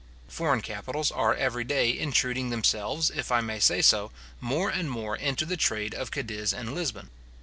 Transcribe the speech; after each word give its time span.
Foreign 0.27 0.61
capitals 0.63 1.11
are 1.11 1.35
every 1.35 1.63
day 1.63 1.95
intruding 1.95 2.49
themselves, 2.49 3.11
if 3.11 3.31
I 3.31 3.39
may 3.39 3.59
say 3.59 3.83
so, 3.83 4.09
more 4.39 4.71
and 4.71 4.89
more 4.89 5.15
into 5.15 5.45
the 5.45 5.55
trade 5.57 5.93
of 5.93 6.09
Cadiz 6.09 6.53
and 6.55 6.73
Lisbon. 6.73 7.11